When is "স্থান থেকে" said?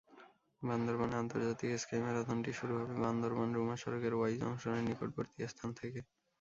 5.51-5.99